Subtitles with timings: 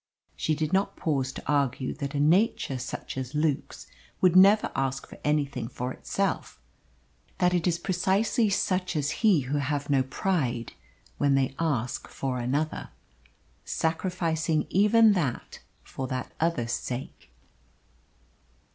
[0.35, 3.85] She did not pause to argue that a nature such as Luke's
[4.19, 6.59] would never ask anything for itself
[7.37, 10.73] that it is precisely such as he who have no pride
[11.19, 12.89] when they ask for another,
[13.63, 17.29] sacrificing even that for that other's sake.